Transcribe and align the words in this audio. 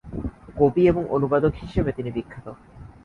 কবি 0.57 0.81
এবং 0.87 1.03
অনুবাদক 1.09 1.53
হিসেবে 1.55 1.91
তিনি 1.91 2.09
বিখ্যাত। 2.11 2.47